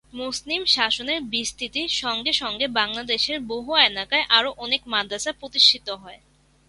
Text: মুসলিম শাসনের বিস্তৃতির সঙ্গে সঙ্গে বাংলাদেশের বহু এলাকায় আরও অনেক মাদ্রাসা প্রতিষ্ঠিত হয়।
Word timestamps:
মুসলিম 0.13 0.61
শাসনের 0.67 1.19
বিস্তৃতির 1.33 1.89
সঙ্গে 2.01 2.31
সঙ্গে 2.33 2.65
বাংলাদেশের 2.79 3.37
বহু 3.47 3.71
এলাকায় 3.81 4.25
আরও 4.29 4.49
অনেক 4.57 4.81
মাদ্রাসা 4.87 5.31
প্রতিষ্ঠিত 5.31 5.87
হয়। 6.01 6.19